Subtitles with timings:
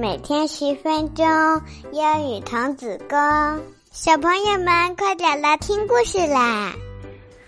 [0.00, 1.26] 每天十分钟，
[1.90, 3.18] 英语童子功。
[3.90, 6.72] 小朋友们，快点来听故事啦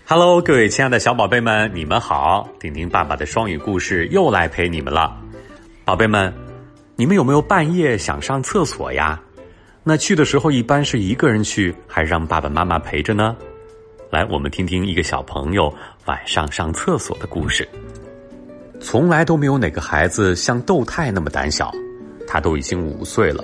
[0.05, 2.45] ！Hello，各位亲爱的小宝贝们，你们好！
[2.59, 5.15] 丁丁爸爸的双语故事又来陪你们了。
[5.85, 6.33] 宝贝们，
[6.97, 9.17] 你们有没有半夜想上厕所呀？
[9.85, 13.33] 那去的时候一般是一个人去，还是让爸爸妈妈陪着呢？
[14.09, 15.73] 来，我们听听一个小朋友
[16.03, 17.65] 晚上上厕所的故事。
[18.81, 21.71] 从来都没有哪个孩子像豆太那么胆小，
[22.27, 23.43] 他都已经五岁了，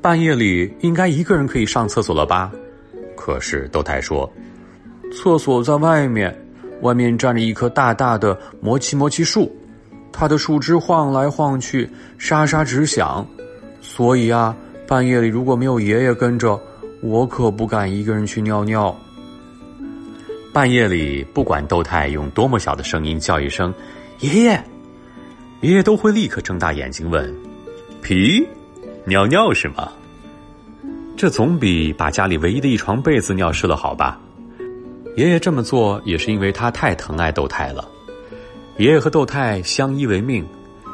[0.00, 2.52] 半夜里应该一个人可以上厕所了吧？
[3.16, 4.30] 可是豆太说，
[5.12, 6.36] 厕所在外面，
[6.82, 9.50] 外面站着一棵大大的魔奇魔奇树，
[10.12, 13.26] 它的树枝晃来晃去，沙沙直响，
[13.80, 14.54] 所以啊，
[14.86, 16.60] 半夜里如果没有爷爷跟着，
[17.02, 18.94] 我可不敢一个人去尿尿。
[20.52, 23.74] 半夜里，不管豆太用多么小的声音叫一声。
[24.20, 24.64] 爷爷，
[25.62, 27.34] 爷爷都会立刻睁大眼睛问
[28.04, 28.46] ：“皮，
[29.06, 29.90] 尿尿是吗？”
[31.16, 34.20] 这总比把家里唯一的一床被子尿湿了好吧？
[35.16, 37.88] 爷爷这么做也是因为他太疼爱豆太了。
[38.76, 40.44] 爷爷和豆太相依为命，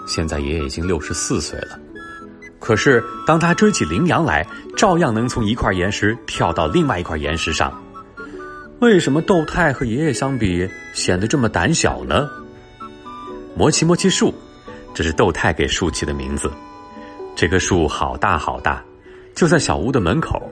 [0.07, 1.77] 现在爷爷已经六十四岁了。
[2.61, 7.83] 可是当他追起羚羊来，照样能从一块岩石跳到另外一块岩石上。
[8.79, 12.31] 为什么豆太和爷爷相比显得这么胆小呢？
[13.57, 14.33] 魔奇魔奇树，
[14.95, 16.49] 这是豆太给树起的名字。
[17.37, 18.83] 这棵树好大好大，
[19.35, 20.51] 就在小屋的门口。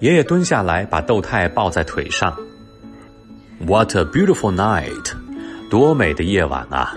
[0.00, 2.36] 爷爷蹲下来，把豆太抱在腿上。
[3.66, 5.12] What a beautiful night！
[5.70, 6.94] 多美的夜晚啊！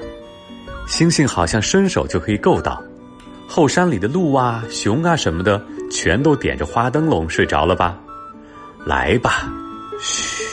[0.88, 2.82] 星星好像伸手就可以够到。
[3.48, 7.98] 后山里的鹿啊、熊啊什么的，全都点着花灯笼睡着了吧？
[8.86, 9.52] 来吧，
[10.00, 10.44] 嘘。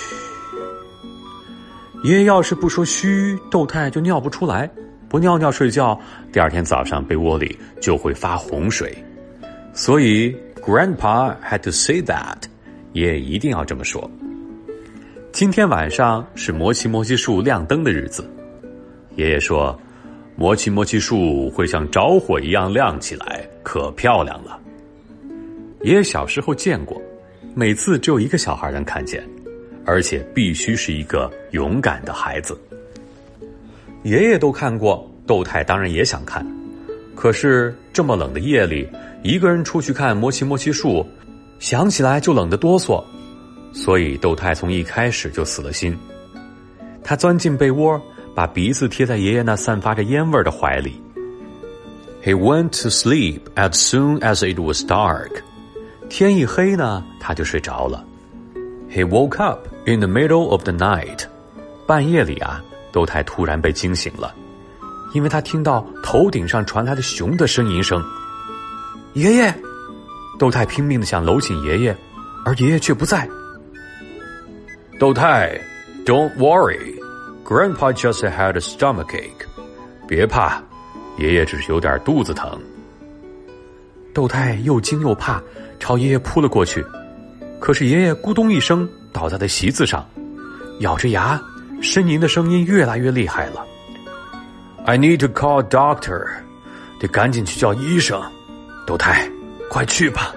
[2.04, 4.68] 爷爷要是不说嘘，豆太就尿不出来；
[5.08, 5.98] 不尿尿睡觉，
[6.32, 8.96] 第二天早上被窝里就会发洪水。
[9.72, 12.36] 所以，Grandpa had to say that，
[12.92, 14.10] 爷爷一定要这么说。
[15.32, 18.28] 今天晚上是魔奇魔奇树亮灯的日子，
[19.16, 19.78] 爷爷说，
[20.36, 24.60] 魔奇魔奇树会像着火一样亮起来，可漂亮了。
[25.82, 27.00] 爷爷小时候见过，
[27.54, 29.22] 每次只有一个小孩能看见。
[29.86, 32.54] 而且必须是一个勇敢的孩子。
[34.08, 36.46] 爷爷都看过，窦太当然也想看。
[37.14, 38.88] 可是这么冷的夜里，
[39.22, 41.06] 一个人出去看魔奇魔奇树，
[41.58, 43.04] 想起来就冷得哆嗦。
[43.70, 45.94] 所以窦太从一开始就死了心。
[47.04, 48.00] 他钻进被窝，
[48.34, 50.98] 把鼻子贴在爷爷那散发着烟味的怀里。
[52.24, 55.42] He went to sleep as soon as it was dark。
[56.08, 58.02] 天一黑呢，他就睡着了。
[58.90, 61.24] He woke up in the middle of the night，
[61.86, 64.34] 半夜里啊，豆太突然被惊醒了，
[65.12, 68.02] 因为他听到头顶上传来的熊的呻吟声。
[69.14, 69.54] 爷爷，
[70.38, 71.96] 窦太拼命的想搂紧爷爷，
[72.44, 73.28] 而爷爷却不在。
[74.98, 75.60] 窦太
[76.04, 79.30] ，Don't worry，Grandpa just had a stomachache，
[80.06, 80.62] 别怕，
[81.18, 82.60] 爷爷只是有点肚子疼。
[84.12, 85.40] 窦太又惊又怕，
[85.78, 86.84] 朝爷爷扑了过去。
[87.60, 90.08] 可是爷爷咕咚一声倒在了席子上，
[90.80, 91.40] 咬着牙，
[91.80, 93.64] 呻吟的声音越来越厉害了。
[94.84, 96.26] I need to call doctor，
[96.98, 98.20] 得赶紧去叫医生。
[98.86, 99.30] 豆太，
[99.70, 100.32] 快去吧。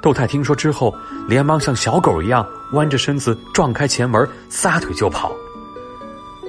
[0.00, 0.94] 豆太听说之后，
[1.28, 5.32] 连忙像小狗一样弯着身子撞开前门，撒腿就跑。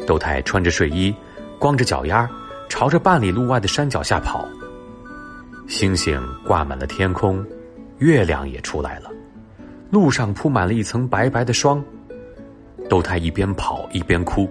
[0.05, 1.13] 豆太穿着睡衣，
[1.57, 2.29] 光着脚丫，
[2.69, 4.47] 朝着半里路外的山脚下跑。
[5.67, 7.43] 星星挂满了天空，
[7.97, 9.09] 月亮也出来了。
[9.89, 11.83] 路上铺满了一层白白的霜。
[12.89, 14.49] 豆太一边跑一边哭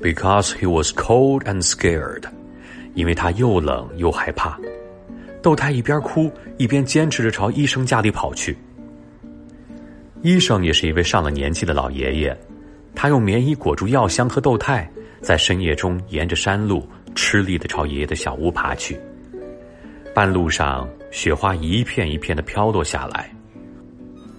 [0.00, 2.24] ，because he was cold and scared，
[2.94, 4.58] 因为他又冷又害怕。
[5.40, 8.58] 豆太一边哭一边坚持着朝医生家里跑去。
[10.22, 12.36] 医生也是一位上了年纪的老爷爷，
[12.94, 14.90] 他用棉衣裹住药箱和豆太，
[15.22, 19.00] 在深夜中沿着山路吃力的朝爷爷的小屋爬去。
[20.12, 23.30] 半路上，雪花一片一片的飘落下来。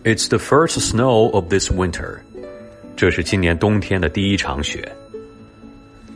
[0.03, 2.19] It's the first snow of this winter，
[2.95, 4.89] 这是今年冬天的第一场雪。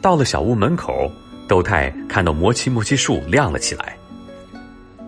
[0.01, 1.11] 到了小屋门口，
[1.47, 3.97] 豆太看到魔奇摩奇树亮了起来。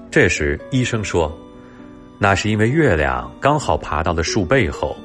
[0.10, 1.38] 这时医生说
[2.18, 4.98] ：“那是因为月亮刚好爬到了树背后，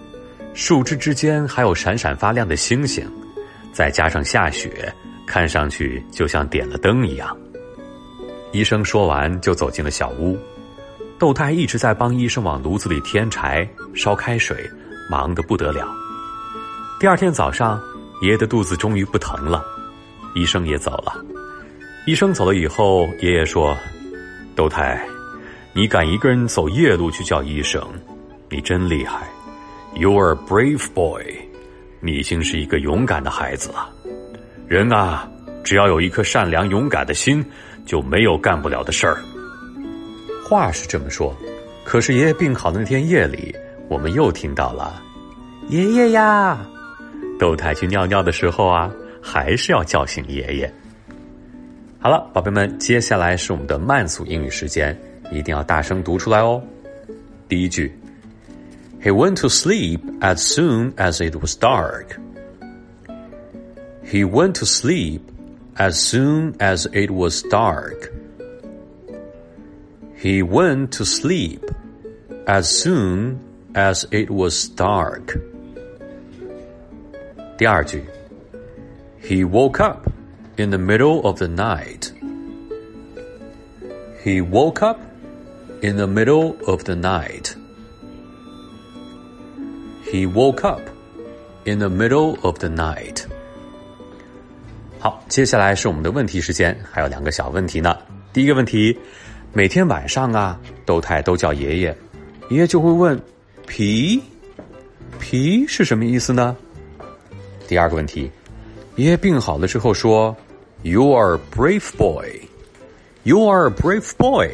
[0.54, 3.06] 树枝之间还有闪闪发亮的星星，
[3.72, 4.90] 再加上下雪，
[5.26, 7.36] 看上去就像点了灯一样。”
[8.52, 10.38] 医生说完就走进了小屋。
[11.18, 14.68] 豆太一直在帮医生往炉子里添柴、烧开水，
[15.10, 15.86] 忙得不得了。
[17.02, 17.82] 第二天早上，
[18.20, 19.60] 爷爷的肚子终于不疼了，
[20.37, 21.12] 医生也走了。
[22.06, 23.76] 医生走了以后，爷爷说
[24.54, 25.04] ：“豆太，
[25.72, 27.84] 你敢一个人走夜路去叫医生，
[28.49, 29.26] 你真厉害。
[29.96, 31.25] You are a brave boy，
[31.99, 33.90] 你已经是一个勇敢的孩子了。
[34.69, 35.28] 人啊，
[35.64, 37.44] 只要有一颗善良勇敢的心，
[37.84, 39.20] 就没有干不了的事儿。”
[40.48, 41.37] 话是这么说，
[41.84, 43.52] 可是爷爷病好的那天夜里，
[43.88, 45.02] 我们又听到了
[45.66, 46.60] ：“爷爷呀！”
[47.39, 48.91] 豆太去尿尿的时候啊，
[49.21, 50.73] 还是要叫醒爷爷。
[51.99, 54.97] 好了，宝贝们，接下来是我们的慢速英语时间，
[55.31, 56.61] 一定要大声读出来哦。
[57.49, 57.91] 第一句，
[59.01, 62.17] He went to sleep as soon as it was dark.
[64.03, 65.21] He went to sleep
[65.75, 68.11] as soon as it was dark.
[70.19, 71.61] He went to sleep
[72.45, 73.38] as soon
[73.73, 75.38] as it was dark.
[77.61, 78.03] 第二句，
[79.21, 80.07] He woke up
[80.57, 82.11] in the middle of the night.
[84.23, 84.99] He woke up
[85.81, 87.55] in the middle of the night.
[90.11, 90.81] He woke up
[91.65, 93.25] in the middle of the night.
[94.99, 97.97] 好，接下来是我们的问题时间，还有两个小问题呢。
[98.33, 98.97] 第一个问题，
[99.53, 101.95] 每天晚上啊，豆太都叫爷爷，
[102.49, 104.21] 爷爷就会问：“皮，
[105.19, 106.55] 皮是什么意思呢？”
[107.72, 108.30] 第二个问题，
[108.96, 110.36] 爷爷病好了之后说。
[110.82, 112.42] You are a brave boy.
[113.22, 114.50] You are a brave boy.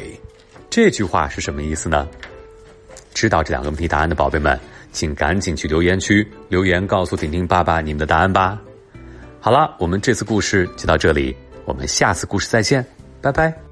[0.69, 2.07] 这句话是什么意思呢？
[3.13, 4.57] 知道这两个问题答案的宝贝们，
[4.93, 8.57] 请赶紧去留言区留言告诉婷婷爸爸你们的答案吧。
[9.41, 11.35] 好了，我们这次故事就到这里，
[11.65, 12.85] 我们下次故事再见，
[13.21, 13.68] 拜拜。